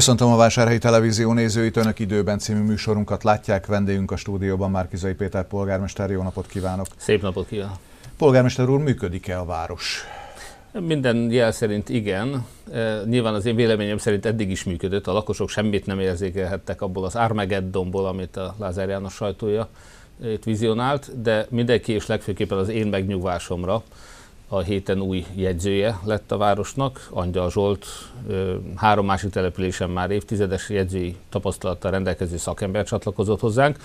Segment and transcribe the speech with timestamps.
[0.00, 3.66] Köszöntöm a Vásárhelyi Televízió nézőit, Önök időben című műsorunkat látják.
[3.66, 6.10] Vendégünk a stúdióban Márkizai Péter polgármester.
[6.10, 6.86] Jó napot kívánok!
[6.96, 7.76] Szép napot kívánok!
[8.18, 10.04] Polgármester úr, működik-e a város?
[10.72, 12.46] Minden jel szerint igen.
[12.72, 15.06] E, nyilván az én véleményem szerint eddig is működött.
[15.06, 19.68] A lakosok semmit nem érzékelhettek abból az Armageddonból, amit a Lázár János sajtója
[20.24, 23.82] itt vizionált, de mindenki és legfőképpen az én megnyugvásomra
[24.52, 27.86] a héten új jegyzője lett a városnak, Angyal Zsolt,
[28.76, 33.76] három másik településen már évtizedes jegyzői tapasztalattal rendelkező szakember csatlakozott hozzánk.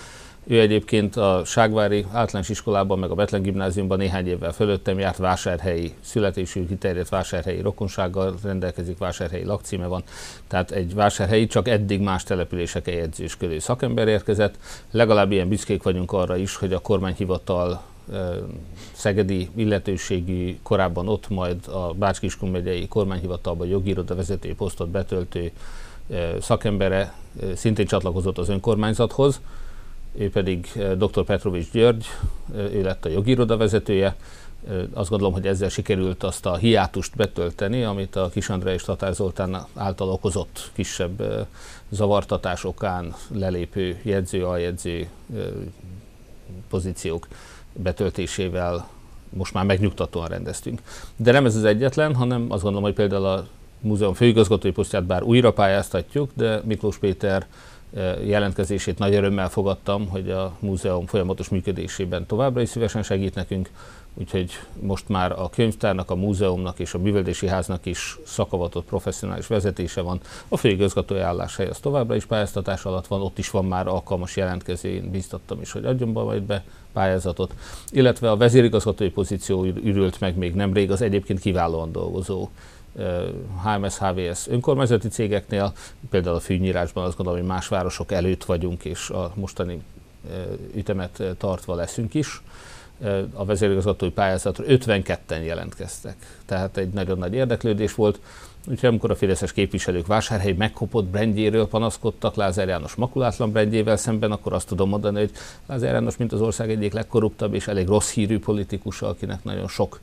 [0.46, 5.94] Ő egyébként a Ságvári általános iskolában, meg a Betlen gimnáziumban néhány évvel fölöttem járt vásárhelyi
[6.00, 10.02] születésű, kiterjedt vásárhelyi rokonsággal rendelkezik, vásárhelyi lakcíme van.
[10.48, 14.58] Tehát egy vásárhelyi, csak eddig más településeken jegyzősködő szakember érkezett.
[14.90, 17.82] Legalább ilyen büszkék vagyunk arra is, hogy a kormányhivatal
[18.92, 25.50] szegedi illetőségű, korábban ott, majd a Bács-Kiskun megyei kormányhivatalban jogiroda vezető posztot betöltő
[26.40, 27.14] szakembere
[27.54, 29.40] szintén csatlakozott az önkormányzathoz,
[30.18, 31.24] ő pedig dr.
[31.24, 32.06] Petrovics György,
[32.54, 34.16] ő lett a jogiroda vezetője.
[34.92, 39.66] Azt gondolom, hogy ezzel sikerült azt a hiátust betölteni, amit a Kisandra és Tatár Zoltán
[39.74, 41.46] által okozott kisebb
[41.88, 45.08] zavartatás okán lelépő jegyző, aljegyző
[46.68, 47.26] pozíciók
[47.82, 48.88] betöltésével
[49.28, 50.80] most már megnyugtatóan rendeztünk.
[51.16, 53.46] De nem ez az egyetlen, hanem azt gondolom, hogy például a
[53.80, 57.46] múzeum főigazgatói posztját bár újra pályáztatjuk, de Miklós Péter
[57.96, 63.70] eh, jelentkezését nagy örömmel fogadtam, hogy a múzeum folyamatos működésében továbbra is szívesen segít nekünk,
[64.18, 64.50] úgyhogy
[64.80, 70.20] most már a könyvtárnak, a múzeumnak és a művelési háznak is szakavatott professzionális vezetése van.
[70.48, 74.88] A főigazgatói álláshely az továbbra is pályáztatás alatt van, ott is van már alkalmas jelentkező,
[74.88, 77.54] én bíztattam is, hogy adjon be majd be pályázatot,
[77.90, 82.48] illetve a vezérigazgatói pozíció ürült meg még nemrég az egyébként kiválóan dolgozó
[83.62, 85.72] HMS, HVS önkormányzati cégeknél,
[86.10, 89.82] például a fűnyírásban azt gondolom, hogy más városok előtt vagyunk, és a mostani
[90.74, 92.42] ütemet tartva leszünk is.
[93.32, 98.20] A vezérigazgatói pályázatra 52-en jelentkeztek, tehát egy nagyon nagy érdeklődés volt.
[98.68, 104.52] Úgyhogy amikor a fideszes képviselők vásárhely megkopott brendjéről panaszkodtak Lázár János makulátlan brendjével szemben, akkor
[104.52, 105.30] azt tudom mondani, hogy
[105.66, 110.00] Lázár János, mint az ország egyik legkorruptabb és elég rossz hírű politikusa, akinek nagyon sok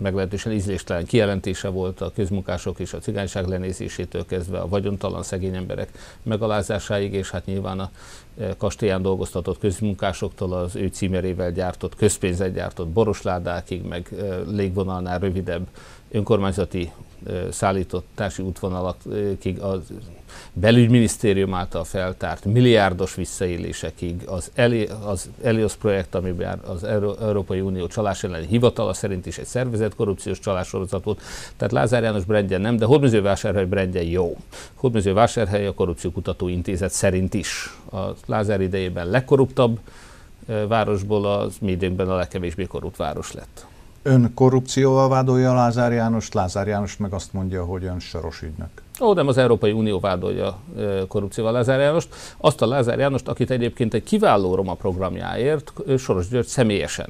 [0.00, 5.88] meglehetősen ízléstelen kijelentése volt a közmunkások és a cigányság lenézésétől kezdve a vagyontalan szegény emberek
[6.22, 7.90] megalázásáig, és hát nyilván a
[8.38, 15.66] e, kastélyán dolgoztatott közmunkásoktól az ő címerével gyártott, közpénzet gyártott borosládákig, meg e, légvonalnál rövidebb
[16.10, 16.92] önkormányzati
[17.50, 19.80] szállítási útvonalakig, az
[20.52, 26.84] belügyminisztérium által feltárt milliárdos visszaélésekig, az, Eli, az Elios projekt, amiben az
[27.20, 31.20] Európai Unió csalás elleni hivatala szerint is egy szervezett korrupciós csalássorozat volt.
[31.56, 34.36] Tehát Lázár János brendje nem, de Hódmezővásárhely brendje jó.
[34.74, 39.78] Hódmezővásárhely a Korrupciókutató Intézet szerint is a Lázár idejében legkorruptabb
[40.68, 43.66] városból az mi időnkben a legkevésbé korrupt város lett.
[44.02, 48.82] Ön korrupcióval vádolja Lázár Jánost, Lázár János meg azt mondja, hogy ön soros ügynök.
[49.00, 50.58] Ó, nem az Európai Unió vádolja
[51.08, 52.14] korrupcióval Lázár Jánost.
[52.38, 57.08] Azt a Lázár Jánost, akit egyébként egy kiváló roma programjáért Soros György személyesen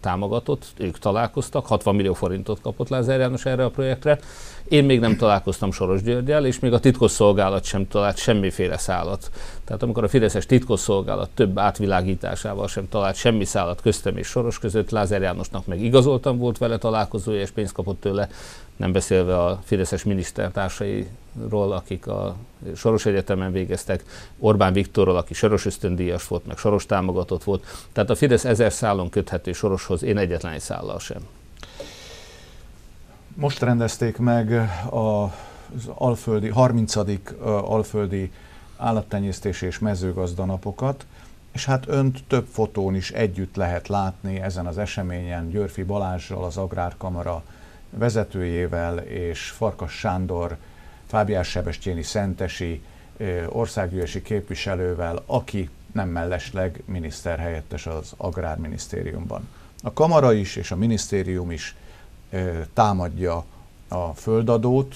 [0.00, 4.18] támogatott, ők találkoztak, 60 millió forintot kapott Lázár János erre a projektre.
[4.68, 9.30] Én még nem találkoztam Soros Györgyel, és még a titkosszolgálat sem talált semmiféle szállat.
[9.64, 14.90] Tehát amikor a Fideszes titkosszolgálat több átvilágításával sem talált semmi szállat köztem és Soros között,
[14.90, 18.28] Lázár Jánosnak meg igazoltam volt vele találkozója, és pénzt kapott tőle,
[18.80, 22.36] nem beszélve a Fideszes minisztertársairól, akik a
[22.76, 24.04] Soros Egyetemen végeztek,
[24.38, 27.64] Orbán Viktorról, aki Soros ösztöndíjas volt, meg Soros támogatott volt.
[27.92, 31.20] Tehát a Fidesz ezer szálon köthető Soroshoz én egyetlen egy szállal sem.
[33.34, 36.94] Most rendezték meg az alföldi, 30.
[37.44, 38.32] alföldi
[38.76, 41.06] állattenyésztési és mezőgazdanapokat,
[41.52, 46.56] és hát önt több fotón is együtt lehet látni ezen az eseményen Györfi Balázsral, az
[46.56, 47.42] Agrárkamara
[47.90, 50.56] vezetőjével, és Farkas Sándor,
[51.06, 52.82] Fábiás Sebestyéni Szentesi
[53.48, 59.48] országgyűlési képviselővel, aki nem mellesleg miniszterhelyettes az Agrárminisztériumban.
[59.82, 61.76] A kamara is és a minisztérium is
[62.72, 63.44] támadja
[63.88, 64.94] a földadót,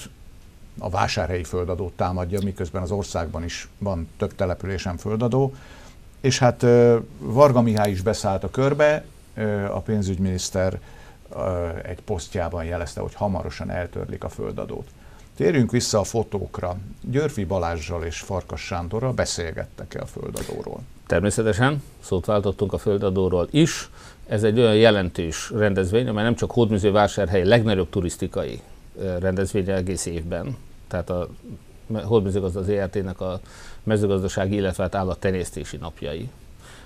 [0.79, 5.55] a vásárhelyi földadót támadja, miközben az országban is van több településen földadó.
[6.20, 6.67] És hát
[7.19, 9.05] Varga Mihály is beszállt a körbe,
[9.70, 10.81] a pénzügyminiszter
[11.82, 14.88] egy posztjában jelezte, hogy hamarosan eltörlik a földadót.
[15.36, 16.76] Térjünk vissza a fotókra.
[17.00, 20.81] Györfi Balázsral és Farkas Sándorral beszélgettek-e a földadóról?
[21.06, 23.90] Természetesen, szót váltottunk a földadóról is.
[24.26, 28.60] Ez egy olyan jelentős rendezvény, amely nem csak Hódműző vásárhely legnagyobb turisztikai
[29.19, 30.56] rendezvény egész évben,
[30.88, 31.28] tehát a
[31.92, 33.40] Holdmezőgazda az ERT-nek a
[33.82, 36.31] mezőgazdasági, illetve hát állattenyésztési napjai,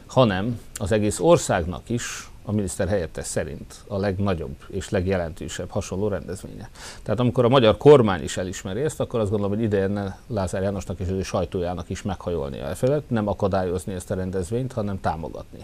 [0.08, 6.70] hanem az egész országnak is a miniszter helyettes szerint a legnagyobb és legjelentősebb hasonló rendezvénye.
[7.02, 11.00] Tehát amikor a magyar kormány is elismeri ezt, akkor azt gondolom, hogy ideje Lázár Jánosnak
[11.00, 15.58] és az ő sajtójának is meghajolni el felett, nem akadályozni ezt a rendezvényt, hanem támogatni.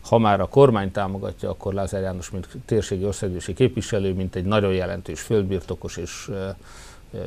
[0.00, 4.72] Ha már a kormány támogatja, akkor Lázár János, mint térségi országgyűlési képviselő, mint egy nagyon
[4.72, 6.56] jelentős földbirtokos és e,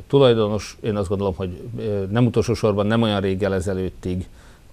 [0.08, 1.62] tulajdonos, én azt gondolom, hogy
[2.10, 4.28] nem utolsó sorban nem olyan réggel ezelőttig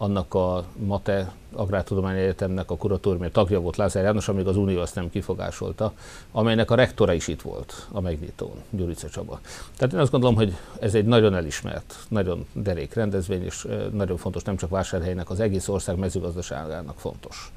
[0.04, 4.94] annak a MATE Agrártudományi Egyetemnek a kuratóriumi tagja volt Lázár János, amíg az Unió azt
[4.94, 5.92] nem kifogásolta,
[6.32, 9.40] amelynek a rektora is itt volt a megnyitón, Gyurica Csaba.
[9.76, 14.42] Tehát én azt gondolom, hogy ez egy nagyon elismert, nagyon derék rendezvény, és nagyon fontos
[14.42, 17.52] nem csak vásárhelynek, az egész ország mezőgazdaságának fontos.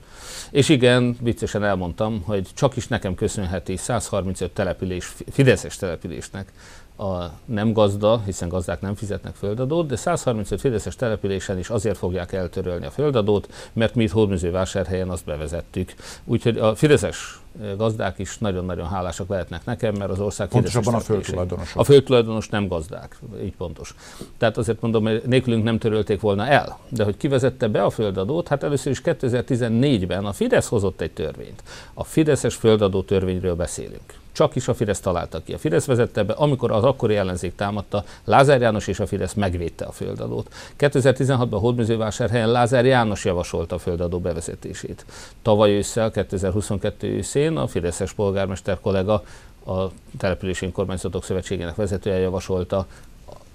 [0.52, 6.52] És igen, viccesen elmondtam, hogy csak is nekem köszönheti 135 település, Fideszes településnek
[6.98, 12.34] a nem gazda, hiszen gazdák nem fizetnek földadót, de 135 fideszes településen is azért fogják
[12.34, 15.94] eltörölni a földadót, mert mi itt vásárhelyen azt bevezettük.
[16.25, 17.40] Úgyhogy a fideszes
[17.77, 21.81] gazdák is nagyon-nagyon hálásak lehetnek nekem, mert az ország Pontosabban a földtulajdonosok.
[21.81, 23.95] A földtulajdonos nem gazdák, így pontos.
[24.38, 26.80] Tehát azért mondom, hogy nélkülünk nem törölték volna el.
[26.89, 31.63] De hogy kivezette be a földadót, hát először is 2014-ben a Fidesz hozott egy törvényt.
[31.94, 35.54] A Fideszes földadó törvényről beszélünk csak is a Fidesz találta ki.
[35.54, 39.86] A Fidesz vezette be, amikor az akkori ellenzék támadta, Lázár János és a Fidesz megvédte
[39.86, 40.54] a földadót.
[40.80, 45.06] 2016-ban Hódműzővásárhelyen Lázár János javasolta a földadó bevezetését.
[45.42, 49.24] Tavaly ősszel, 2022 őszén a Fideszes polgármester kollega
[49.66, 49.88] a
[50.18, 52.86] Települési Önkormányzatok Szövetségének vezetője javasolta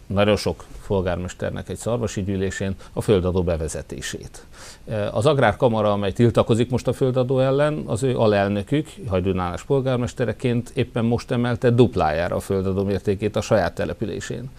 [0.06, 4.44] nagyon sok polgármesternek egy szarvasi gyűlésén a földadó bevezetését.
[4.88, 11.04] E, az Agrárkamara, amely tiltakozik most a földadó ellen, az ő alelnökük, hajdunálás polgármestereként éppen
[11.04, 14.50] most emelte duplájára a földadó mértékét a saját településén.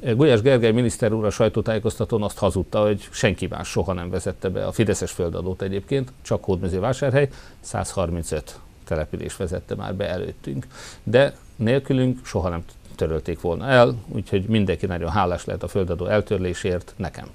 [0.00, 4.48] E, Gulyás Gergely miniszter úr a sajtótájékoztatón azt hazudta, hogy senki más soha nem vezette
[4.48, 7.28] be a Fideszes földadót egyébként, csak Hódmezővásárhely,
[7.60, 10.66] 135 település vezette már be előttünk.
[11.02, 12.64] De nélkülünk soha nem
[12.96, 17.26] törölték volna el, úgyhogy mindenki nagyon hálás lehet a földadó eltörlésért nekem.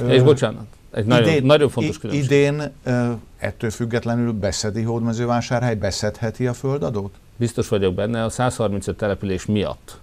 [0.00, 2.24] Ö, És bocsánat, egy nagyon, idén, nagyon fontos különbség.
[2.24, 2.72] Idén
[3.38, 7.14] ettől függetlenül beszedi Hódmezővásárhely, beszedheti a földadót?
[7.36, 10.00] Biztos vagyok benne, a 135 település miatt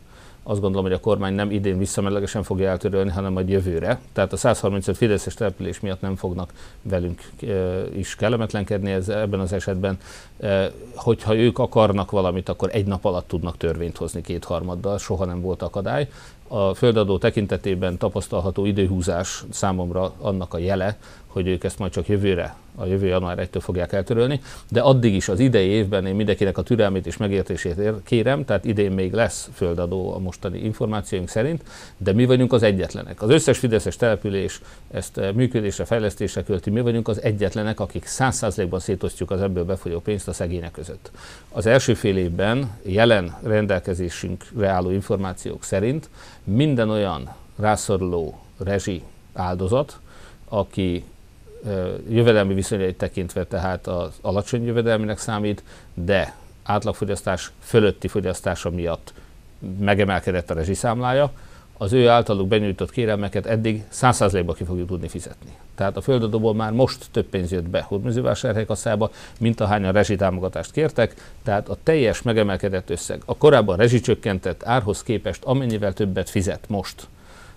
[0.49, 3.99] azt gondolom, hogy a kormány nem idén visszamenőlegesen fogja eltörölni, hanem majd jövőre.
[4.13, 7.21] Tehát a 135 Fideszes település miatt nem fognak velünk
[7.95, 9.97] is kellemetlenkedni ez, ebben az esetben.
[10.95, 15.61] Hogyha ők akarnak valamit, akkor egy nap alatt tudnak törvényt hozni kétharmaddal, soha nem volt
[15.61, 16.07] akadály.
[16.47, 20.97] A földadó tekintetében tapasztalható időhúzás számomra annak a jele,
[21.29, 25.29] hogy ők ezt majd csak jövőre a jövő január 1-től fogják eltörölni, de addig is
[25.29, 30.13] az idei évben én mindenkinek a türelmét és megértését kérem, tehát idén még lesz földadó
[30.13, 31.63] a mostani információink szerint,
[31.97, 33.21] de mi vagyunk az egyetlenek.
[33.21, 34.61] Az összes Fideszes település
[34.91, 39.99] ezt eh, működésre, fejlesztésre költi, mi vagyunk az egyetlenek, akik 100%-ban szétosztjuk az ebből befolyó
[39.99, 41.11] pénzt a szegények között.
[41.51, 46.09] Az első fél évben jelen rendelkezésünkre álló információk szerint
[46.43, 49.99] minden olyan rászoruló rezsi áldozat,
[50.49, 51.03] aki
[52.09, 55.63] jövedelmi viszonyait tekintve tehát az alacsony jövedelminek számít,
[55.93, 59.13] de átlagfogyasztás fölötti fogyasztása miatt
[59.79, 61.31] megemelkedett a rezsiszámlája,
[61.77, 65.51] az ő általuk benyújtott kérelmeket eddig 100%-ba ki fogjuk tudni fizetni.
[65.75, 71.15] Tehát a földadóból már most több pénz jött be Hódműzővásárhely kasszába, mint ahányan rezsitámogatást kértek,
[71.43, 77.07] tehát a teljes megemelkedett összeg a korábban rezsicsökkentett árhoz képest amennyivel többet fizet most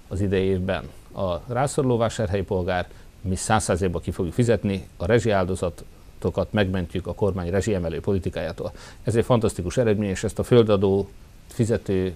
[0.09, 2.89] az idei évben a rászoruló vásárhelyi polgár,
[3.23, 8.73] mi százszerzékba ki fogjuk fizetni, a rezsi áldozatokat megmentjük a kormány rezsiemelő politikájától.
[9.03, 11.09] Ez egy fantasztikus eredmény, és ezt a földadó
[11.47, 12.15] fizető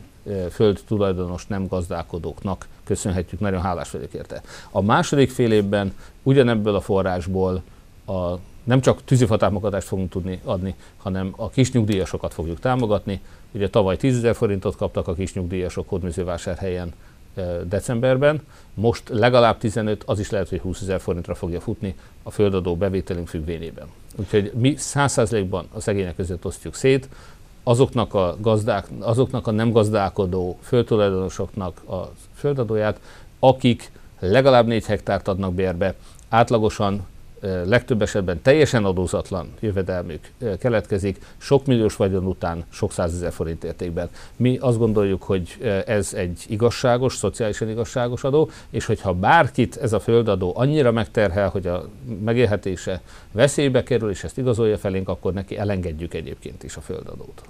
[0.50, 4.42] föld tulajdonos nem gazdálkodóknak köszönhetjük, nagyon hálás vagyok érte.
[4.70, 7.62] A második fél évben ugyanebből a forrásból
[8.06, 8.34] a,
[8.64, 13.20] nem csak tűzifatámogatást fogunk tudni adni, hanem a kis nyugdíjasokat fogjuk támogatni.
[13.52, 16.92] Ugye tavaly 10 ezer forintot kaptak a kis nyugdíjasok Hódműzővásárhelyen
[17.68, 18.40] decemberben,
[18.74, 23.28] most legalább 15, az is lehet, hogy 20 ezer forintra fogja futni a földadó bevételünk
[23.28, 23.86] függvényében.
[24.16, 27.08] Úgyhogy mi 100%-ban a szegények között osztjuk szét,
[27.62, 33.00] azoknak a, gazdák, azoknak a nem gazdálkodó földtulajdonosoknak a földadóját,
[33.38, 35.94] akik legalább 4 hektárt adnak bérbe,
[36.28, 37.06] átlagosan
[37.40, 40.20] legtöbb esetben teljesen adózatlan jövedelmük
[40.58, 44.08] keletkezik, sok milliós vagyon után sok százezer forint értékben.
[44.36, 50.00] Mi azt gondoljuk, hogy ez egy igazságos, szociálisan igazságos adó, és hogyha bárkit ez a
[50.00, 51.88] földadó annyira megterhel, hogy a
[52.24, 53.00] megélhetése
[53.32, 57.42] veszélybe kerül, és ezt igazolja felénk, akkor neki elengedjük egyébként is a földadót.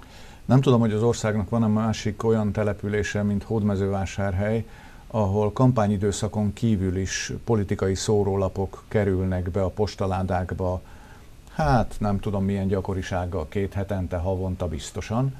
[0.45, 4.65] Nem tudom, hogy az országnak van-e másik olyan települése, mint Hódmezővásárhely,
[5.07, 10.81] ahol kampányidőszakon kívül is politikai szórólapok kerülnek be a postaládákba,
[11.53, 15.35] hát nem tudom milyen gyakorisággal, két hetente, havonta biztosan.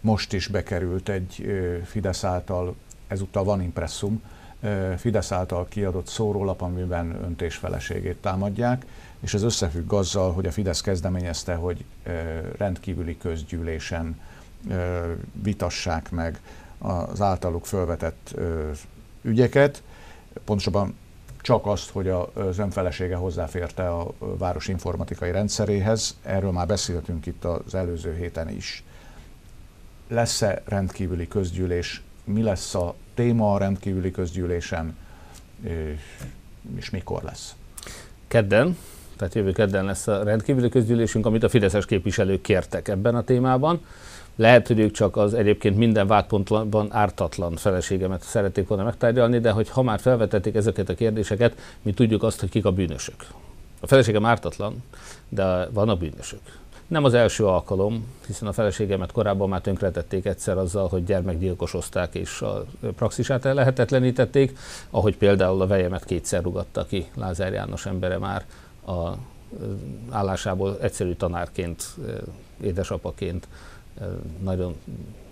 [0.00, 1.46] Most is bekerült egy
[1.84, 2.74] Fidesz által,
[3.06, 4.22] ezúttal van impresszum,
[4.96, 8.86] Fidesz által kiadott szórólap, amiben öntés feleségét támadják,
[9.20, 11.84] és ez összefügg azzal, hogy a Fidesz kezdeményezte, hogy
[12.56, 14.20] rendkívüli közgyűlésen
[15.42, 16.40] vitassák meg
[16.78, 18.34] az általuk felvetett
[19.22, 19.82] ügyeket,
[20.44, 20.96] pontosabban
[21.40, 26.16] csak azt, hogy az önfelesége hozzáférte a város informatikai rendszeréhez.
[26.22, 28.82] Erről már beszéltünk itt az előző héten is.
[30.08, 32.02] Lesz-e rendkívüli közgyűlés?
[32.24, 34.96] Mi lesz a téma a rendkívüli közgyűlésen?
[36.76, 37.54] És mikor lesz?
[38.28, 38.76] Kedden,
[39.16, 43.84] tehát jövő kedden lesz a rendkívüli közgyűlésünk, amit a fideszes képviselők kértek ebben a témában.
[44.38, 49.68] Lehet, hogy ők csak az egyébként minden vádpontban ártatlan feleségemet szerették volna megtárgyalni, de hogy
[49.68, 53.26] ha már felvetették ezeket a kérdéseket, mi tudjuk azt, hogy kik a bűnösök.
[53.80, 54.84] A feleségem ártatlan,
[55.28, 56.40] de van a bűnösök.
[56.86, 62.42] Nem az első alkalom, hiszen a feleségemet korábban már tönkretették egyszer azzal, hogy gyermekgyilkosozták és
[62.42, 62.64] a
[62.96, 64.58] praxisát lehetetlenítették,
[64.90, 68.44] ahogy például a vejemet kétszer rugatta ki Lázár János embere már
[68.86, 69.12] a
[70.10, 71.84] állásából egyszerű tanárként,
[72.62, 73.48] édesapaként
[74.42, 74.74] nagyon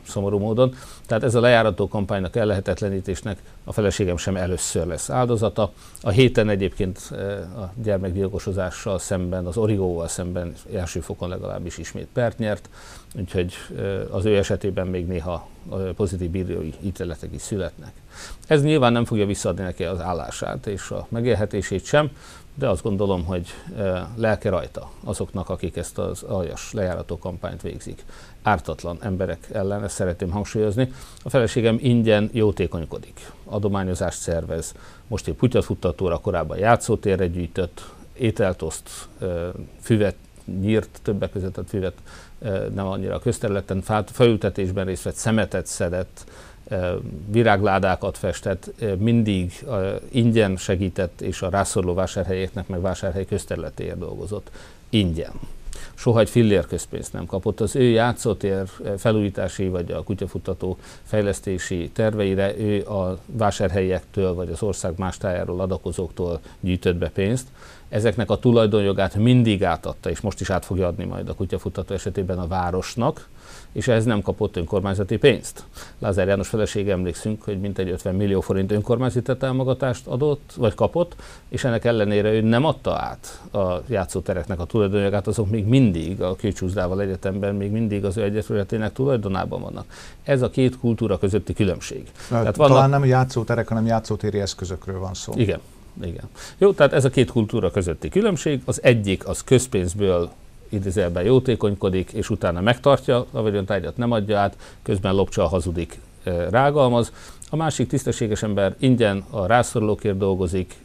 [0.08, 0.74] szomorú módon.
[1.06, 5.72] Tehát ez a lejárató kampánynak, ellehetetlenítésnek a feleségem sem először lesz áldozata.
[6.02, 6.98] A héten egyébként
[7.56, 12.68] a gyermekgyilkosozással szemben, az origóval szemben első fokon legalábbis ismét pert nyert,
[13.14, 13.54] úgyhogy
[14.10, 15.48] az ő esetében még néha
[15.96, 17.92] pozitív bírói ítéletek is születnek.
[18.46, 22.10] Ez nyilván nem fogja visszaadni neki az állását és a megélhetését sem,
[22.58, 23.46] de azt gondolom, hogy
[24.16, 28.04] lelke rajta azoknak, akik ezt az aljas lejárató kampányt végzik.
[28.42, 30.92] Ártatlan emberek ellen, ezt szeretném hangsúlyozni.
[31.22, 34.74] A feleségem ingyen jótékonykodik, adományozást szervez.
[35.06, 39.08] Most egy kutyafuttatóra korábban játszótérre gyűjtött, ételt oszt,
[39.80, 40.16] füvet
[40.60, 41.94] nyírt, többek között a füvet
[42.74, 46.26] nem annyira a közterületen, felültetésben részt vett, szemetet szedett,
[47.26, 49.64] virágládákat festett, mindig
[50.08, 54.50] ingyen segített, és a rászoruló vásárhelyeknek meg vásárhely közterületéért dolgozott.
[54.90, 55.32] Ingyen.
[55.94, 57.60] Soha egy fillér közpénzt nem kapott.
[57.60, 64.98] Az ő játszótér felújítási vagy a kutyafutató fejlesztési terveire ő a vásárhelyektől vagy az ország
[64.98, 67.46] más tájáról adakozóktól gyűjtött be pénzt.
[67.88, 72.38] Ezeknek a tulajdonjogát mindig átadta, és most is át fogja adni majd a kutyafutató esetében
[72.38, 73.28] a városnak,
[73.76, 75.64] és ez nem kapott önkormányzati pénzt.
[75.98, 81.16] Lázár János felesége emlékszünk, hogy mintegy 50 millió forint önkormányzati támogatást adott, vagy kapott,
[81.48, 86.36] és ennek ellenére ő nem adta át a játszótereknek a tulajdonjogát, azok még mindig a
[86.36, 89.84] Kőcsúzdával egyetemben még mindig az ő egyetületének tulajdonában vannak.
[90.22, 92.10] Ez a két kultúra közötti különbség.
[92.28, 92.74] Tehát vannak...
[92.74, 95.32] Talán nem játszóterek, hanem játszótéri eszközökről van szó.
[95.36, 95.60] Igen.
[96.02, 96.28] Igen.
[96.58, 98.62] Jó, tehát ez a két kultúra közötti különbség.
[98.64, 100.30] Az egyik az közpénzből
[100.68, 105.98] idézőjelben jótékonykodik, és utána megtartja a vagyontárgyat, nem adja át, közben lopcsa, hazudik,
[106.50, 107.12] rágalmaz.
[107.50, 110.76] A másik tisztességes ember ingyen a rászorulókért dolgozik,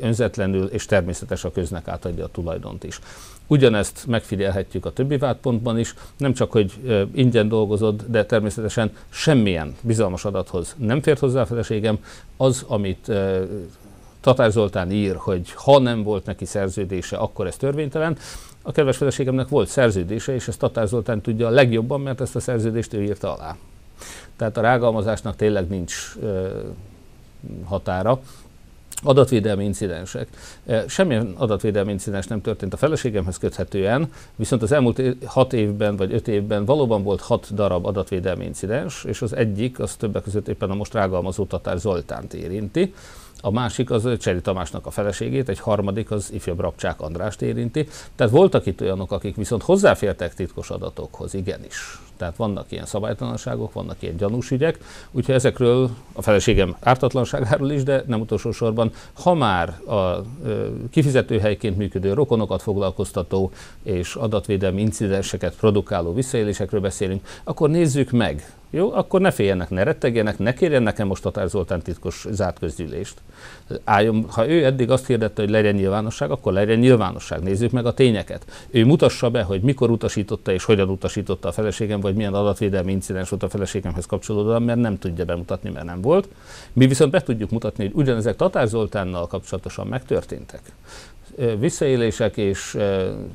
[0.00, 3.00] önzetlenül, és természetes a köznek átadja a tulajdont is.
[3.46, 6.72] Ugyanezt megfigyelhetjük a többi vádpontban is, nem csak, hogy
[7.14, 11.98] ingyen dolgozod, de természetesen semmilyen bizalmas adathoz nem fért hozzá a feleségem.
[12.36, 13.12] Az, amit
[14.20, 18.16] Tatár Zoltán ír, hogy ha nem volt neki szerződése, akkor ez törvénytelen.
[18.62, 22.40] A kedves feleségemnek volt szerződése, és ezt Tatár Zoltán tudja a legjobban, mert ezt a
[22.40, 23.56] szerződést ő írta alá.
[24.36, 26.14] Tehát a rágalmazásnak tényleg nincs
[27.64, 28.20] határa.
[29.02, 30.28] Adatvédelmi incidensek.
[30.86, 36.28] Semmilyen adatvédelmi incidens nem történt a feleségemhez köthetően, viszont az elmúlt hat évben vagy öt
[36.28, 40.74] évben valóban volt hat darab adatvédelmi incidens, és az egyik, az többek között éppen a
[40.74, 42.94] most rágalmazó Tatár Zoltánt érinti
[43.42, 47.88] a másik az Cseri Tamásnak a feleségét, egy harmadik az ifjabb Rabcsák Andrást érinti.
[48.16, 51.98] Tehát voltak itt olyanok, akik viszont hozzáfértek titkos adatokhoz, igenis.
[52.16, 54.78] Tehát vannak ilyen szabálytalanságok, vannak ilyen gyanús ügyek,
[55.10, 60.22] úgyhogy ezekről a feleségem ártatlanságáról is, de nem utolsó sorban, ha már a
[60.90, 63.50] kifizetőhelyként működő rokonokat foglalkoztató
[63.82, 70.38] és adatvédelmi incidenseket produkáló visszaélésekről beszélünk, akkor nézzük meg, jó, akkor ne féljenek, ne rettegjenek,
[70.38, 73.14] ne kérjen nekem most Tatár Zoltán titkos zárt közgyűlést.
[73.84, 77.42] Álljon, ha ő eddig azt hirdette, hogy legyen nyilvánosság, akkor legyen nyilvánosság.
[77.42, 78.66] Nézzük meg a tényeket.
[78.70, 83.28] Ő mutassa be, hogy mikor utasította és hogyan utasította a feleségem, vagy milyen adatvédelmi incidens
[83.28, 86.28] volt a feleségemhez kapcsolódóan, mert nem tudja bemutatni, mert nem volt.
[86.72, 90.60] Mi viszont be tudjuk mutatni, hogy ugyanezek Tatár Zoltánnal kapcsolatosan megtörténtek
[91.58, 92.78] visszaélések és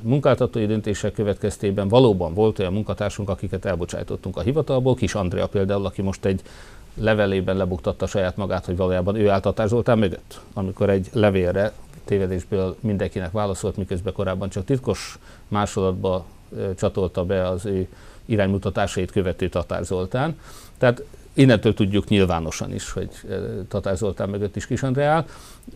[0.01, 6.01] munkáltatói döntések következtében valóban volt olyan munkatársunk, akiket elbocsájtottunk a hivatalból, Kis Andrea például, aki
[6.01, 6.41] most egy
[6.93, 11.73] levelében lebuktatta saját magát, hogy valójában ő állt Zoltán mögött, amikor egy levélre
[12.05, 16.25] tévedésből mindenkinek válaszolt, miközben korábban csak titkos másolatba
[16.75, 17.87] csatolta be az ő
[18.25, 20.39] iránymutatásait követő Tatár Zoltán.
[20.77, 21.03] Tehát
[21.37, 25.25] Innentől tudjuk nyilvánosan is, hogy eh, Tatár Zoltán mögött is Kis áll.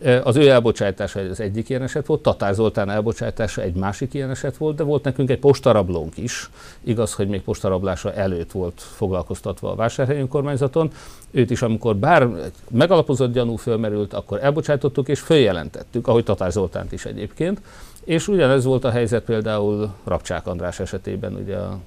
[0.02, 4.30] Eh, az ő elbocsátása az egyik ilyen eset volt, Tatár Zoltán elbocsátása egy másik ilyen
[4.30, 6.50] eset volt, de volt nekünk egy postarablónk is.
[6.84, 10.90] Igaz, hogy még postarablása előtt volt foglalkoztatva a vásárhelyi önkormányzaton.
[11.30, 12.28] Őt is, amikor bár
[12.70, 17.60] megalapozott gyanú fölmerült, akkor elbocsátottuk és följelentettük, ahogy Tatár Zoltánt is egyébként.
[18.04, 21.78] És ugyanez volt a helyzet például Rapcsák András esetében, ugye a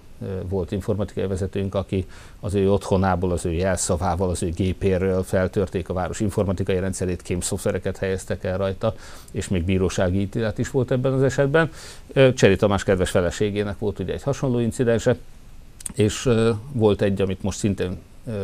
[0.49, 2.05] volt informatikai vezetőnk, aki
[2.39, 7.97] az ő otthonából, az ő jelszavával, az ő gépéről feltörték a város informatikai rendszerét, kémszoftvereket
[7.97, 8.95] helyeztek el rajta,
[9.31, 11.71] és még bírósági ítélet is volt ebben az esetben.
[12.33, 15.17] Cseri Tamás kedves feleségének volt ugye egy hasonló incidense,
[15.93, 16.29] és
[16.71, 17.97] volt egy, amit most szintén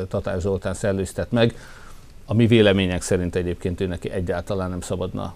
[0.08, 1.56] Tatár Zoltán szellőztet meg,
[2.32, 5.36] a mi vélemények szerint egyébként őnek egyáltalán nem szabadna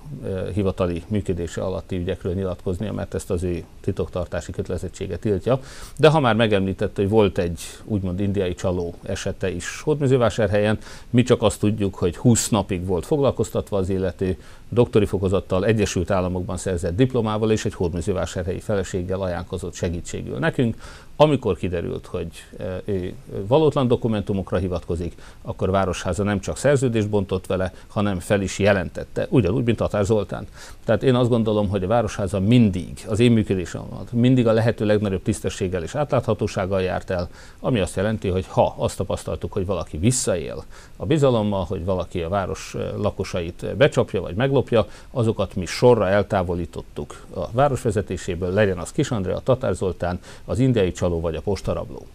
[0.53, 5.59] hivatali működése alatti ügyekről nyilatkoznia, mert ezt az ő titoktartási kötelezettsége tiltja.
[5.97, 10.77] De ha már megemlített, hogy volt egy úgymond indiai csaló esete is Hódműzővásárhelyen,
[11.09, 14.37] mi csak azt tudjuk, hogy 20 napig volt foglalkoztatva az illető,
[14.73, 20.75] doktori fokozattal, Egyesült Államokban szerzett diplomával és egy hódműzővásárhelyi feleséggel ajánlkozott segítségül nekünk.
[21.15, 22.27] Amikor kiderült, hogy
[22.57, 23.13] e, ő
[23.47, 29.63] valótlan dokumentumokra hivatkozik, akkor Városháza nem csak szerződést bontott vele, hanem fel is jelentette, ugyanúgy,
[29.63, 30.47] mint Tatár Zoltán.
[30.85, 34.85] Tehát én azt gondolom, hogy a Városháza mindig, az én működésem alatt, mindig a lehető
[34.85, 39.97] legnagyobb tisztességgel és átláthatósággal járt el, ami azt jelenti, hogy ha azt tapasztaltuk, hogy valaki
[39.97, 40.63] visszaél
[40.97, 44.62] a bizalommal, hogy valaki a város e, lakosait becsapja vagy meglopja,
[45.11, 51.19] azokat mi sorra eltávolítottuk a városvezetéséből, legyen az Kis Andrea, Tatár Zoltán, az indiai csaló
[51.19, 52.07] vagy a postarabló.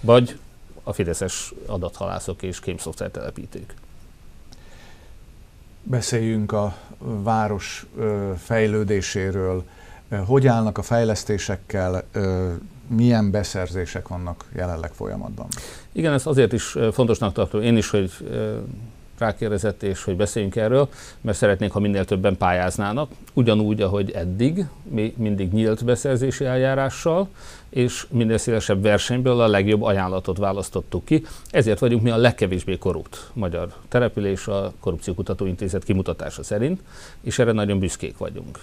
[0.00, 0.38] Vagy
[0.82, 3.74] a fideszes adathalászok és kémszoftvertelepítők.
[5.82, 7.86] Beszéljünk a város
[8.38, 9.64] fejlődéséről.
[10.26, 12.04] Hogy állnak a fejlesztésekkel,
[12.86, 15.46] milyen beszerzések vannak jelenleg folyamatban?
[15.92, 18.10] Igen, ezt azért is fontosnak tartom én is, hogy
[19.18, 20.88] rákérdezett, és hogy beszéljünk erről,
[21.20, 27.28] mert szeretnénk, ha minél többen pályáznának, ugyanúgy, ahogy eddig, mi mindig nyílt beszerzési eljárással,
[27.68, 31.24] és minél szélesebb versenyből a legjobb ajánlatot választottuk ki.
[31.50, 36.80] Ezért vagyunk mi a legkevésbé korrupt magyar település a Korrupciókutató Intézet kimutatása szerint,
[37.20, 38.58] és erre nagyon büszkék vagyunk.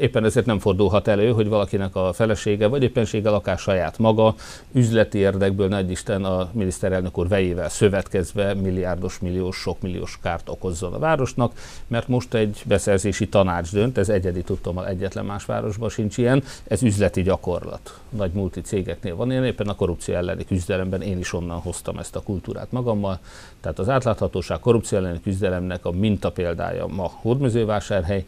[0.00, 4.34] Éppen ezért nem fordulhat elő, hogy valakinek a felesége, vagy éppenséggel akár saját maga
[4.72, 10.92] üzleti érdekből, nagy Isten a miniszterelnök úr vejével szövetkezve milliárdos, milliós, sok milliós kárt okozzon
[10.92, 11.52] a városnak,
[11.86, 16.82] mert most egy beszerzési tanács dönt, ez egyedi tudtom, egyetlen más városban sincs ilyen, ez
[16.82, 18.00] üzleti gyakorlat.
[18.08, 22.16] Nagy multi cégeknél van én éppen a korrupció elleni küzdelemben én is onnan hoztam ezt
[22.16, 23.18] a kultúrát magammal.
[23.60, 28.24] Tehát az átláthatóság korrupció elleni küzdelemnek a mintapéldája ma Hódmezővásárhely,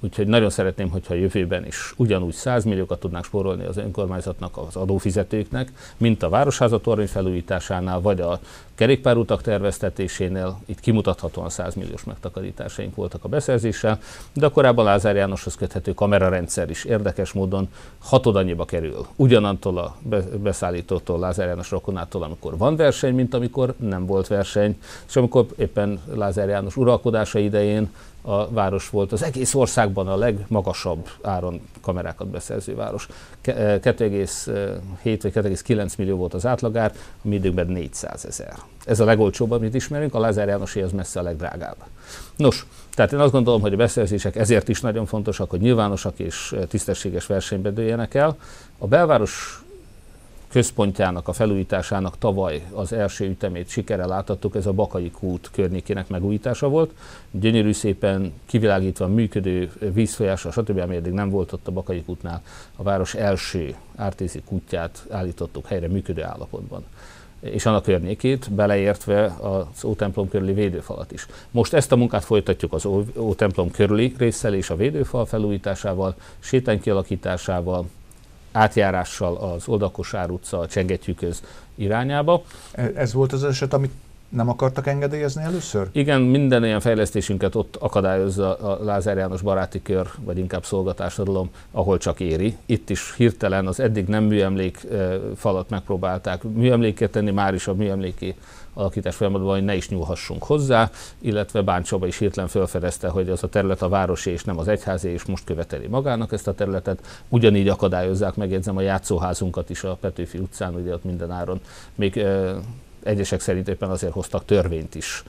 [0.00, 4.76] Úgyhogy nagyon szeretném, hogyha a jövőben is ugyanúgy 100 milliókat tudnánk spórolni az önkormányzatnak, az
[4.76, 8.40] adófizetőknek, mint a Városháza torony felújításánál, vagy a
[8.76, 10.58] kerékpárutak terveztetésénél.
[10.64, 13.98] Itt kimutathatóan 100 milliós megtakarításaink voltak a beszerzéssel,
[14.32, 19.06] de a korábban Lázár Jánoshoz köthető kamerarendszer is érdekes módon hatod annyiba kerül.
[19.16, 19.96] Ugyanantól a
[20.42, 26.00] beszállítótól, Lázár János rokonától, amikor van verseny, mint amikor nem volt verseny, és amikor éppen
[26.14, 27.90] Lázár János uralkodása idején
[28.26, 33.08] a város volt az egész országban a legmagasabb áron kamerákat beszerző város.
[33.44, 38.54] 2,7 eh, vagy 2,9 millió volt az átlagár, a mi időkben 400 ezer.
[38.84, 41.76] Ez a legolcsóbb, amit ismerünk, a Lázár Jánosé az messze a legdrágább.
[42.36, 46.52] Nos, tehát én azt gondolom, hogy a beszerzések ezért is nagyon fontosak, hogy nyilvánosak és
[46.52, 48.36] eh, tisztességes versenybe dőljenek el.
[48.78, 49.64] A belváros
[50.48, 56.68] központjának, a felújításának tavaly az első ütemét sikerrel láthattuk, ez a Bakai kút környékének megújítása
[56.68, 56.90] volt.
[57.30, 62.42] Gyönyörű szépen kivilágítva működő vízfolyása, stb., ami eddig nem volt ott a Bakai kútnál,
[62.76, 66.84] a város első ártézi kútját állítottuk helyre működő állapotban
[67.52, 71.26] és annak környékét, beleértve az Ótemplom körüli védőfalat is.
[71.50, 72.84] Most ezt a munkát folytatjuk az
[73.16, 77.86] Ótemplom körüli résszel és a védőfal felújításával, sétány kialakításával,
[78.52, 81.42] átjárással az Oldakosár utca, a Csengetyűköz
[81.74, 82.42] irányába.
[82.94, 83.92] Ez volt az eset, amit
[84.28, 85.88] nem akartak engedélyezni először?
[85.92, 91.98] Igen, minden ilyen fejlesztésünket ott akadályozza a Lázár János baráti kör, vagy inkább szolgatársadalom, ahol
[91.98, 92.56] csak éri.
[92.66, 94.86] Itt is hirtelen az eddig nem műemlék
[95.36, 98.34] falat megpróbálták műemléket tenni, már is a műemléki
[98.74, 103.48] alakítás folyamatban, hogy ne is nyúlhassunk hozzá, illetve Báncsaba is hirtelen felfedezte, hogy az a
[103.48, 107.22] terület a városi és nem az egyházi, és most követeli magának ezt a területet.
[107.28, 111.60] Ugyanígy akadályozzák, megjegyzem, a játszóházunkat is a Petőfi utcán, ugye ott minden áron.
[111.94, 112.24] Még
[113.06, 115.24] egyesek szerint éppen azért hoztak törvényt is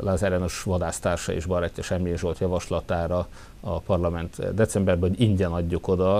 [0.00, 3.28] Lázár János vadásztársa és barátja Semmi Zsolt javaslatára
[3.60, 6.16] a parlament decemberben, hogy ingyen adjuk oda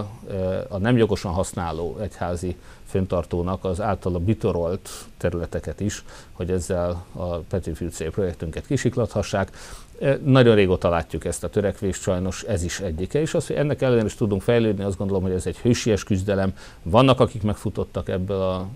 [0.69, 7.85] a nem jogosan használó egyházi föntartónak az általa bitorolt területeket is, hogy ezzel a Petőfi
[7.85, 9.51] utcai projektünket kisiklathassák.
[10.25, 14.07] Nagyon régóta látjuk ezt a törekvést, sajnos ez is egyike, és az, hogy ennek ellenére
[14.07, 16.55] is tudunk fejlődni, azt gondolom, hogy ez egy hősies küzdelem.
[16.83, 18.69] Vannak, akik megfutottak ebből a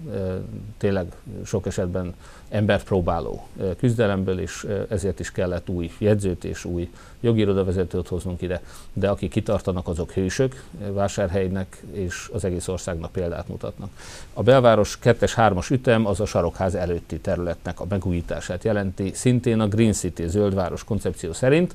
[0.78, 1.06] tényleg
[1.44, 2.14] sok esetben
[2.50, 3.46] embert próbáló
[3.78, 9.88] küzdelemből, és ezért is kellett új jegyzőt és új jogirodavezetőt hoznunk ide, de akik kitartanak,
[9.88, 13.90] azok hősök, vásárhelynek és az egész országnak példát mutatnak.
[14.34, 19.92] A belváros 2-3-as ütem az a sarokház előtti területnek a megújítását jelenti, szintén a Green
[19.92, 21.74] City zöldváros koncepció szerint,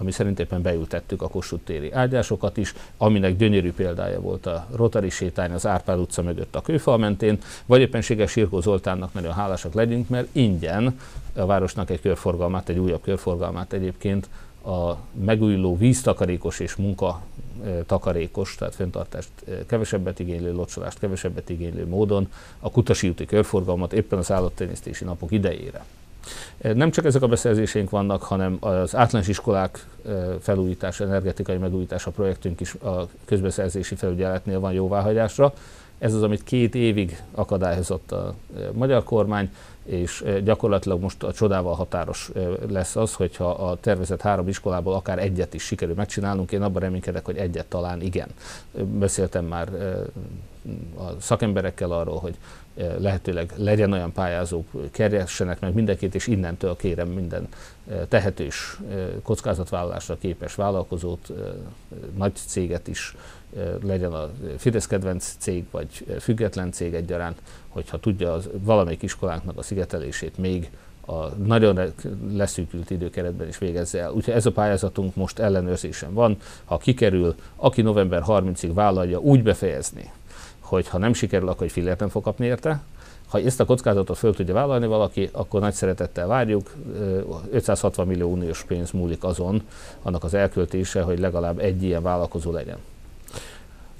[0.00, 5.10] ami szerint éppen beültettük a Kossuth téri ágyásokat is, aminek gyönyörű példája volt a Rotary
[5.10, 10.08] sétány az Árpád utca mögött a kőfal mentén, vagy éppenséges Sirkó Zoltánnak nagyon hálásak legyünk,
[10.08, 11.00] mert ingyen
[11.34, 14.28] a városnak egy körforgalmát, egy újabb körforgalmát egyébként
[14.64, 17.22] a megújuló víztakarékos és munka
[17.86, 19.30] takarékos, tehát fenntartást
[19.66, 25.84] kevesebbet igénylő, locsolást kevesebbet igénylő módon a Kutasi úti körforgalmat éppen az állattenyésztési napok idejére.
[26.58, 29.86] Nem csak ezek a beszerzéseink vannak, hanem az általános iskolák
[30.40, 35.52] felújítása, energetikai megújítása projektünk is a közbeszerzési felügyeletnél van jóváhagyásra.
[35.98, 38.34] Ez az, amit két évig akadályozott a
[38.72, 39.50] magyar kormány,
[39.84, 42.30] és gyakorlatilag most a csodával határos
[42.68, 46.52] lesz az, hogyha a tervezett három iskolából akár egyet is sikerül megcsinálnunk.
[46.52, 48.28] Én abban reménykedek, hogy egyet talán igen.
[48.72, 49.68] Beszéltem már
[50.98, 52.34] a szakemberekkel arról, hogy
[52.98, 57.48] lehetőleg legyen olyan pályázók, keressenek meg mindenkit, és innentől kérem minden
[58.08, 58.78] tehetős,
[59.22, 61.32] kockázatvállalásra képes vállalkozót,
[62.16, 63.16] nagy céget is,
[63.82, 69.62] legyen a Fidesz kedvenc cég, vagy független cég egyaránt, hogyha tudja az valamelyik iskolánknak a
[69.62, 70.70] szigetelését még
[71.06, 71.92] a nagyon
[72.32, 74.12] leszűkült időkeretben is végezze el.
[74.12, 76.36] Úgyhogy ez a pályázatunk most ellenőrzésen van.
[76.64, 80.10] Ha kikerül, aki november 30-ig vállalja úgy befejezni,
[80.60, 82.82] hogy ha nem sikerül, akkor egy fillért nem fog kapni érte.
[83.28, 86.70] Ha ezt a kockázatot föl tudja vállalni valaki, akkor nagy szeretettel várjuk.
[87.50, 89.62] 560 millió uniós pénz múlik azon,
[90.02, 92.78] annak az elköltése, hogy legalább egy ilyen vállalkozó legyen.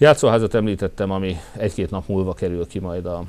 [0.00, 3.24] Játszóházat említettem, ami egy-két nap múlva kerül ki majd a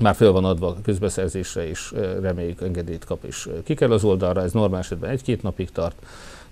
[0.00, 4.80] már föl van adva közbeszerzésre, és reméljük engedélyt kap, és kikerül az oldalra, ez normál
[4.80, 5.96] esetben egy-két napig tart.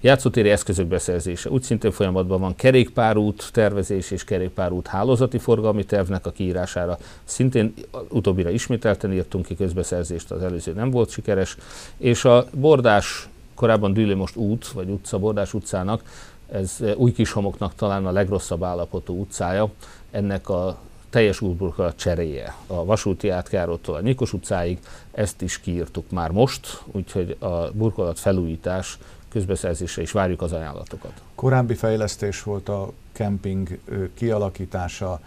[0.01, 1.51] Játszótéri eszközök beszerzése.
[1.51, 6.99] Úgy szintén folyamatban van kerékpárút tervezés és kerékpárút hálózati forgalmi tervnek a kiírására.
[7.25, 7.75] Szintén
[8.09, 11.57] utóbbira ismételten írtunk ki közbeszerzést, az előző nem volt sikeres.
[11.97, 16.03] És a Bordás, korábban Dűlő most út, vagy utca, Bordás utcának,
[16.55, 19.71] ez új homoknak talán a legrosszabb állapotú utcája.
[20.11, 20.79] Ennek a
[21.11, 24.79] teljes útburkolat cseréje a vasúti átkárótól a Nyikos utcáig,
[25.13, 31.13] ezt is kiírtuk már most, úgyhogy a burkolat felújítás közbeszerzésre is várjuk az ajánlatokat.
[31.35, 33.79] Korábbi fejlesztés volt a kemping
[34.15, 35.21] kialakítása,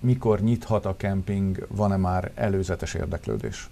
[0.00, 3.68] mikor nyithat a kemping, van-e már előzetes érdeklődés?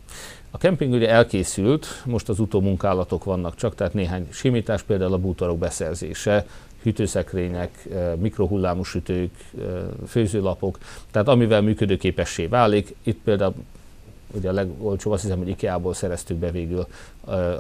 [0.57, 5.59] A kemping ugye elkészült, most az utómunkálatok vannak csak, tehát néhány simítás, például a bútorok
[5.59, 6.47] beszerzése,
[6.83, 7.89] hűtőszekrények,
[8.19, 9.31] mikrohullámú sütők,
[10.07, 10.79] főzőlapok,
[11.11, 12.95] tehát amivel működőképessé válik.
[13.03, 13.55] Itt például
[14.33, 16.87] ugye a legolcsóbb, azt hiszem, hogy IKEA-ból szereztük be végül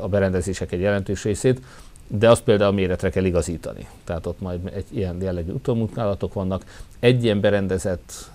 [0.01, 1.61] a berendezések egy jelentős részét,
[2.07, 3.87] de azt például méretre kell igazítani.
[4.05, 6.65] Tehát ott majd egy ilyen jellegű utómunkálatok vannak.
[6.99, 8.31] Egy ilyen berendezett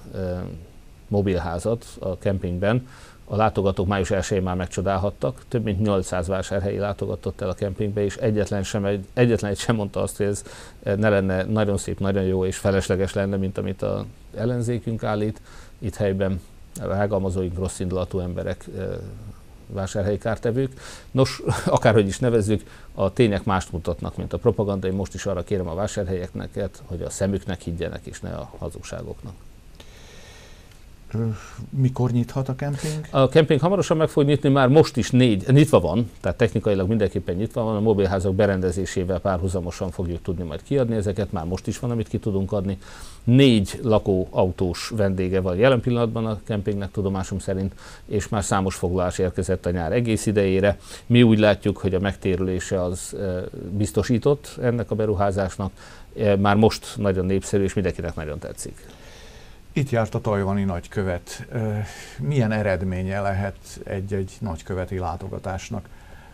[1.07, 2.87] mobilházat a kempingben
[3.31, 5.41] a látogatók május 1 már megcsodálhattak.
[5.47, 9.75] Több mint 800 vásárhelyi látogatott el a kempingbe, és egyetlen, sem, egy, egyetlen egy sem
[9.75, 10.43] mondta azt, hogy ez
[10.83, 15.41] ne lenne nagyon szép, nagyon jó és felesleges lenne, mint amit a ellenzékünk állít
[15.79, 16.41] itt helyben.
[16.81, 18.65] Rágalmazóink rossz indulatú emberek
[19.67, 20.79] vásárhelyi kártevők.
[21.11, 22.63] Nos, akárhogy is nevezzük,
[22.93, 24.87] a tények mást mutatnak, mint a propaganda.
[24.87, 29.33] Én most is arra kérem a vásárhelyeknek, hogy a szemüknek higgyenek, és ne a hazugságoknak.
[31.69, 33.07] Mikor nyithat a kemping?
[33.09, 37.35] A kemping hamarosan meg fog nyitni, már most is négy, nyitva van, tehát technikailag mindenképpen
[37.35, 41.91] nyitva van, a mobilházak berendezésével párhuzamosan fogjuk tudni majd kiadni ezeket, már most is van,
[41.91, 42.77] amit ki tudunk adni.
[43.23, 47.73] Négy lakóautós vendége van jelen pillanatban a kempingnek tudomásom szerint,
[48.05, 50.77] és már számos foglalás érkezett a nyár egész idejére.
[51.05, 53.15] Mi úgy látjuk, hogy a megtérülése az
[53.69, 55.71] biztosított ennek a beruházásnak,
[56.39, 58.85] már most nagyon népszerű, és mindenkinek nagyon tetszik.
[59.73, 61.47] Itt járt a tajvani nagykövet.
[62.19, 65.89] Milyen eredménye lehet egy-egy nagyköveti látogatásnak?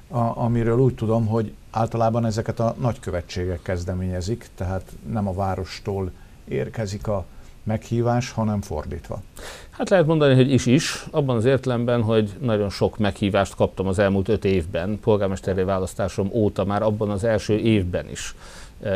[0.08, 6.12] A, amiről úgy tudom, hogy általában ezeket a nagykövetségek kezdeményezik, tehát nem a várostól
[6.48, 7.26] érkezik a
[7.64, 9.22] meghívás, hanem fordítva.
[9.70, 14.00] Hát lehet mondani, hogy is is, abban az értelemben, hogy nagyon sok meghívást kaptam az
[14.00, 18.36] elmúlt öt évben, polgármesteri választásom óta már abban az első évben is.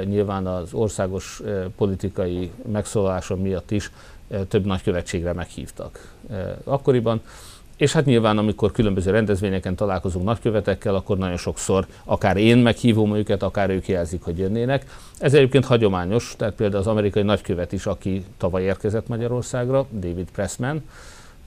[0.06, 1.42] Nyilván az országos
[1.78, 3.92] politikai megszólalásom miatt is
[4.48, 6.14] több nagykövetségre meghívtak
[6.64, 7.22] akkoriban.
[7.78, 13.44] És hát nyilván, amikor különböző rendezvényeken találkozunk nagykövetekkel, akkor nagyon sokszor akár én meghívom őket,
[13.44, 14.86] akár ők jelzik, hogy jönnének.
[15.18, 20.84] Ez egyébként hagyományos, tehát például az amerikai nagykövet is, aki tavaly érkezett Magyarországra, David Pressman,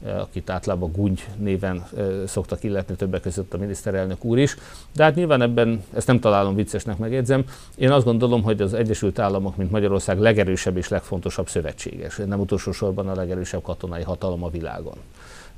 [0.02, 4.56] akit általában Gungy néven eh, szoktak illetni, többek között a miniszterelnök úr is.
[4.92, 7.44] De hát nyilván ebben, ezt nem találom viccesnek, megjegyzem.
[7.76, 12.72] Én azt gondolom, hogy az Egyesült Államok, mint Magyarország legerősebb és legfontosabb szövetséges, nem utolsó
[12.72, 14.96] sorban a legerősebb katonai hatalom a világon.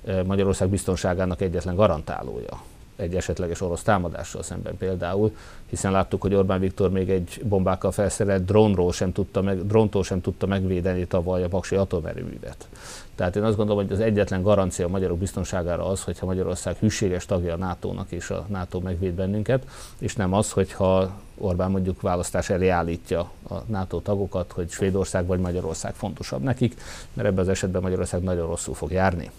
[0.04, 2.62] Eh, Magyarország biztonságának egyetlen garantálója
[2.96, 8.44] egy esetleges orosz támadással szemben például, hiszen láttuk, hogy Orbán Viktor még egy bombákkal felszerelt
[8.44, 12.68] drónról sem tudta meg, dróntól sem tudta megvédeni tavaly a Paksi atomerőművet.
[13.14, 17.26] Tehát én azt gondolom, hogy az egyetlen garancia a magyarok biztonságára az, hogyha Magyarország hűséges
[17.26, 19.66] tagja a NATO-nak és a NATO megvéd bennünket,
[19.98, 25.40] és nem az, hogyha Orbán mondjuk választás elé állítja a NATO tagokat, hogy Svédország vagy
[25.40, 26.80] Magyarország fontosabb nekik,
[27.12, 29.30] mert ebben az esetben Magyarország nagyon rosszul fog járni.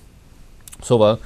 [0.81, 1.19] Szóval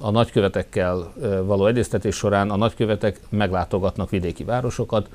[0.00, 1.12] a nagykövetekkel
[1.44, 5.08] való egyeztetés során a nagykövetek meglátogatnak vidéki városokat,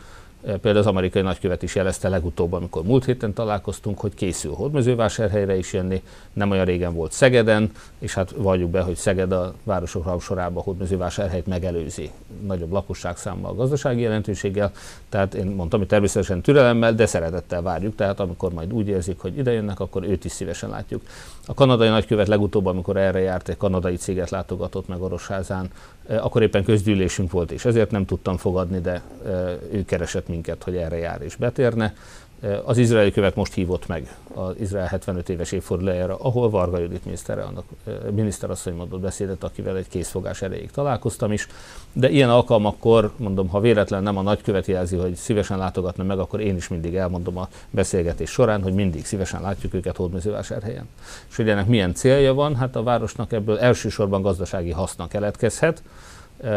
[0.43, 5.73] Például az amerikai nagykövet is jelezte legutóbb, amikor múlt héten találkoztunk, hogy készül Hódmezővásárhelyre is
[5.73, 10.63] jönni, nem olyan régen volt Szegeden, és hát valljuk be, hogy Szeged a városok sorában
[10.63, 12.11] Hódmezővásárhelyt megelőzi
[12.45, 14.71] nagyobb lakosságszámmal, gazdasági jelentőséggel,
[15.09, 19.37] tehát én mondtam, hogy természetesen türelemmel, de szeretettel várjuk, tehát amikor majd úgy érzik, hogy
[19.37, 21.01] ide jönnek, akkor őt is szívesen látjuk.
[21.45, 25.69] A kanadai nagykövet legutóbb, amikor erre járt, egy kanadai céget látogatott meg Orosházán,
[26.07, 30.63] Eh, akkor éppen közgyűlésünk volt, és ezért nem tudtam fogadni, de eh, ő keresett minket,
[30.63, 31.93] hogy erre jár és betérne.
[32.43, 37.05] Eh, az izraeli követ most hívott meg az Izrael 75 éves évfordulójára, ahol Varga Judit
[37.05, 37.65] minisztere, annak
[38.11, 41.47] miniszterasszony mondott beszédet, akivel egy készfogás erejéig találkoztam is.
[41.93, 46.39] De ilyen alkalmakkor, mondom, ha véletlen nem a nagykövet jelzi, hogy szívesen látogatna meg, akkor
[46.39, 50.89] én is mindig elmondom a beszélgetés során, hogy mindig szívesen látjuk őket Hódmezővásárhelyen.
[51.29, 55.83] És hogy ennek milyen célja van, hát a városnak ebből elsősorban gazdasági haszna keletkezhet,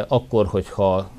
[0.09, 1.11] akkor, hogyha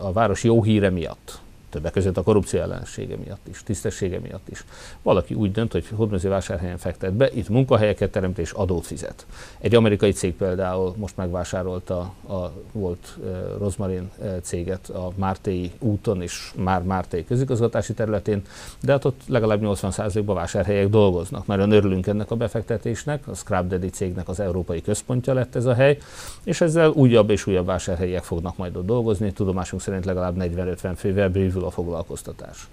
[0.00, 4.64] a város jó híre miatt többek között a korrupció ellensége miatt is, tisztessége miatt is.
[5.02, 9.26] Valaki úgy dönt, hogy hódmezővásárhelyen fektet be, itt munkahelyeket teremt és adót fizet.
[9.58, 11.98] Egy amerikai cég például most megvásárolta
[12.28, 13.26] a volt uh,
[13.58, 14.10] Rosmarin
[14.42, 18.42] céget a Mártéi úton és már Mártéi közigazgatási területén,
[18.82, 21.46] de hát ott legalább 80%-ban vásárhelyek dolgoznak.
[21.46, 25.74] Nagyon örülünk ennek a befektetésnek, a Scrap Daddy cégnek az európai központja lett ez a
[25.74, 25.98] hely,
[26.44, 29.32] és ezzel újabb és újabb vásárhelyek fognak majd ott dolgozni.
[29.32, 32.68] Tudomásunk szerint legalább 40-50 fővel bővül a foglalkoztatás.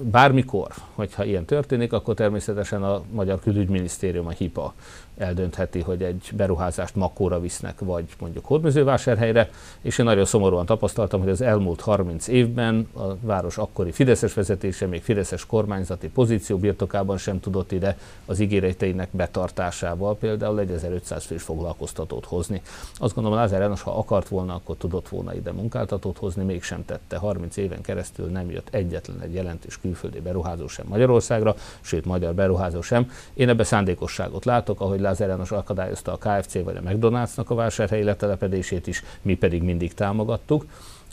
[0.00, 4.74] Bármikor, hogyha ilyen történik, akkor természetesen a Magyar Külügyminisztérium, a HIPA
[5.16, 11.28] eldöntheti, hogy egy beruházást Makóra visznek, vagy mondjuk Hódmezővásárhelyre, és én nagyon szomorúan tapasztaltam, hogy
[11.28, 17.40] az elmúlt 30 évben a város akkori Fideszes vezetése, még Fideszes kormányzati pozíció birtokában sem
[17.40, 22.62] tudott ide az ígéreteinek betartásával például egy 1500 fős foglalkoztatót hozni.
[22.94, 27.16] Azt gondolom, Lázár János, ha akart volna, akkor tudott volna ide munkáltatót hozni, mégsem tette.
[27.16, 32.80] 30 éven keresztül nem jött egyetlen egy jelentős külföldi beruházó sem Magyarországra, sőt, magyar beruházó
[32.80, 33.10] sem.
[33.34, 38.02] Én ebbe szándékosságot látok, ahogy Lázár János akadályozta a KFC vagy a McDonald'snak a vásárhelyi
[38.02, 40.66] letelepedését is, mi pedig mindig támogattuk.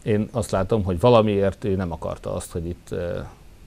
[0.03, 2.95] Én azt látom, hogy valamiért ő nem akarta azt, hogy itt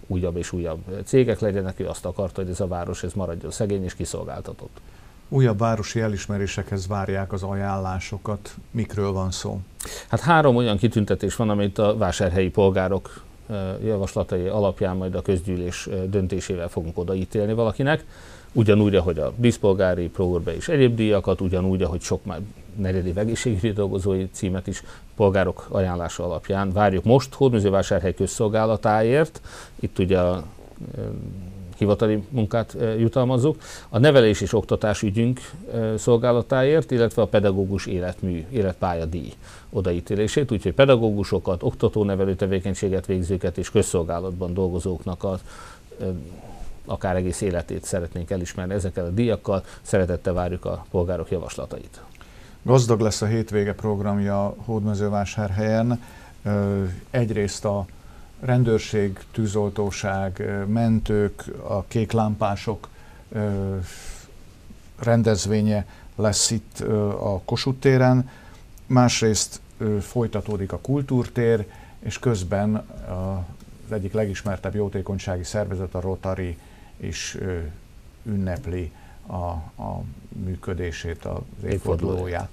[0.07, 3.85] újabb és újabb cégek legyenek, ő azt akarta, hogy ez a város ez maradjon szegény
[3.85, 4.81] és kiszolgáltatott.
[5.29, 8.55] Újabb városi elismerésekhez várják az ajánlásokat.
[8.71, 9.61] Mikről van szó?
[10.09, 13.23] Hát három olyan kitüntetés van, amit a vásárhelyi polgárok
[13.85, 18.05] javaslatai alapján majd a közgyűlés döntésével fogunk odaítélni valakinek
[18.53, 22.41] ugyanúgy, ahogy a díszpolgári próbbe és egyéb díjakat, ugyanúgy, ahogy sok már
[22.77, 24.83] negyedév egészségügyi dolgozói címet is
[25.17, 29.41] polgárok ajánlása alapján várjuk most Hódműzővásárhely közszolgálatáért.
[29.81, 30.45] Itt ugye a
[31.85, 33.57] hivatali munkát jutalmazzuk,
[33.89, 35.41] a nevelés és oktatás ügyünk
[35.97, 39.33] szolgálatáért, illetve a pedagógus életmű, életpályadíj
[39.71, 45.41] odaítélését, úgyhogy pedagógusokat, oktató-nevelő tevékenységet végzőket és közszolgálatban dolgozóknak az
[46.87, 49.65] akár egész életét szeretnénk elismerni ezekkel a díjakkal.
[49.83, 52.01] Szeretettel várjuk a polgárok javaslatait.
[52.63, 56.03] Gazdag lesz a hétvége programja Hódmezővásárhelyen.
[57.11, 57.87] Egyrészt a
[58.41, 62.89] rendőrség, tűzoltóság, mentők, a kéklámpások
[64.99, 66.81] rendezvénye lesz itt
[67.21, 68.31] a Kossuth téren,
[68.87, 69.61] másrészt
[70.01, 71.67] folytatódik a kultúrtér,
[71.99, 72.75] és közben
[73.87, 76.59] az egyik legismertebb jótékonysági szervezet, a Rotary
[76.97, 77.37] is
[78.23, 78.93] ünnepli
[79.27, 79.35] a,
[79.83, 80.03] a
[80.45, 82.51] működését, az évfordulóját.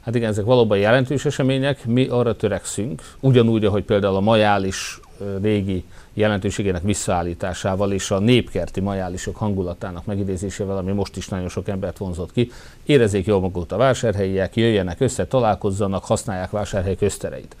[0.00, 5.00] Hát igen, ezek valóban jelentős események, mi arra törekszünk, ugyanúgy, ahogy például a majális
[5.42, 11.98] régi jelentőségének visszaállításával és a népkerti majálisok hangulatának megidézésével, ami most is nagyon sok embert
[11.98, 12.50] vonzott ki.
[12.84, 17.56] Érezzék jól magukat a vásárhelyiek, jöjjenek össze, találkozzanak, használják vásárhely köztereit.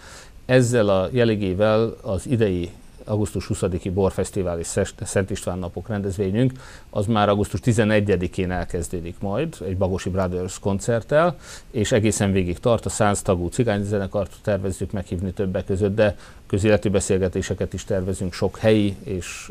[0.46, 2.70] Ezzel a jeligével az idei
[3.08, 6.52] augusztus 20-i Borfesztivál és Szent István napok rendezvényünk,
[6.90, 11.36] az már augusztus 11-én elkezdődik majd egy Bagosi Brothers koncerttel,
[11.70, 16.16] és egészen végig tart a 100 tagú cigányzenekart tervezzük meghívni többek között, de
[16.46, 19.50] közéleti beszélgetéseket is tervezünk, sok helyi és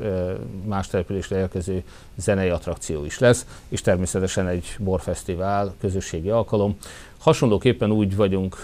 [0.66, 1.84] más településre érkező
[2.16, 6.78] zenei attrakció is lesz, és természetesen egy borfesztivál, közösségi alkalom.
[7.18, 8.56] Hasonlóképpen úgy vagyunk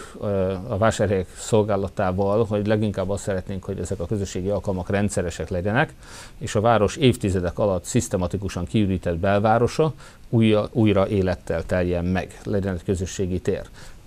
[0.68, 5.94] a vásárhelyek szolgálatával, hogy leginkább azt szeretnénk, hogy ezek a közösségi alkalmak rendszeresek legyenek,
[6.38, 9.94] és a város évtizedek alatt szisztematikusan kiürített belvárosa
[10.30, 13.62] újra, újra élettel teljen meg, legyen egy közösségi tér.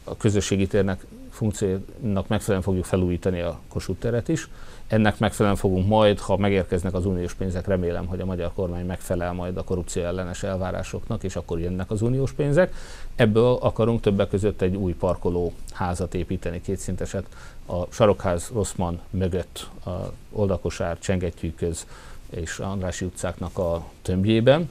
[0.04, 1.04] A közösségi térnek
[1.36, 4.48] funkciónak megfelelően fogjuk felújítani a Kossuth teret is.
[4.86, 9.32] Ennek megfelelően fogunk majd, ha megérkeznek az uniós pénzek, remélem, hogy a magyar kormány megfelel
[9.32, 12.74] majd a korrupció ellenes elvárásoknak, és akkor jönnek az uniós pénzek.
[13.14, 17.26] Ebből akarunk többek között egy új parkoló házat építeni, kétszinteset,
[17.66, 19.90] a Sarokház Rosszman mögött, a
[20.32, 21.86] Oldakosár, Csengettyűköz
[22.30, 24.70] és Andrási utcáknak a tömbjében.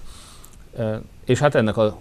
[0.78, 1.97] E, és hát ennek a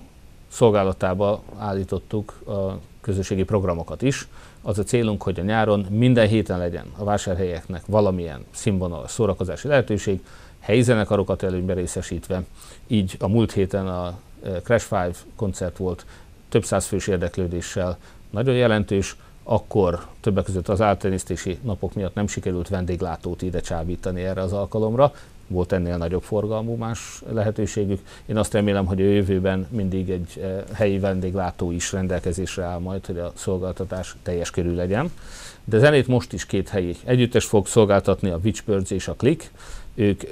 [0.48, 4.28] szolgálatába állítottuk a közösségi programokat is.
[4.66, 10.20] Az a célunk, hogy a nyáron minden héten legyen a vásárhelyeknek valamilyen színvonalas szórakozási lehetőség,
[10.58, 12.42] helyi zenekarokat előnybe részesítve.
[12.86, 16.06] Így a múlt héten a e, Crash Five koncert volt
[16.48, 17.98] több száz fős érdeklődéssel,
[18.30, 24.40] nagyon jelentős, akkor többek között az általánisztési napok miatt nem sikerült vendéglátót ide csábítani erre
[24.40, 25.12] az alkalomra,
[25.46, 28.00] volt ennél nagyobb forgalmú más lehetőségük.
[28.26, 33.06] Én azt remélem, hogy a jövőben mindig egy eh, helyi vendéglátó is rendelkezésre áll majd,
[33.06, 35.10] hogy a szolgáltatás teljes körül legyen.
[35.64, 39.50] De zenét most is két helyi együttes fog szolgáltatni, a Witchbirds és a Click
[39.94, 40.22] ők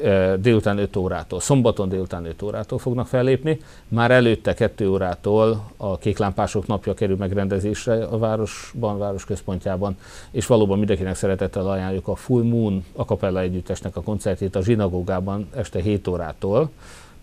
[0.41, 3.61] délután 5 órától, szombaton délután 5 órától fognak fellépni.
[3.89, 9.97] Már előtte 2 órától a kéklámpások napja kerül megrendezésre a városban, város központjában,
[10.31, 15.49] és valóban mindenkinek szeretettel ajánljuk a Full Moon a Capella együttesnek a koncertjét a zsinagógában
[15.57, 16.71] este 7 órától,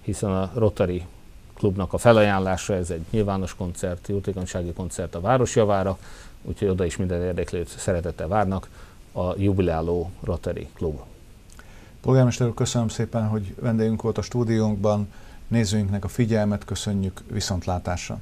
[0.01, 1.05] hiszen a Rotary
[1.53, 5.97] klubnak a felajánlása, ez egy nyilvános koncert, jótékonysági koncert a város javára,
[6.41, 8.69] úgyhogy oda is minden érdeklőt szeretettel várnak
[9.11, 10.99] a jubiláló Rotary klub.
[12.01, 15.07] Polgármester úr, köszönöm szépen, hogy vendégünk volt a stúdiónkban.
[15.47, 18.19] Nézőinknek a figyelmet köszönjük viszontlátásra.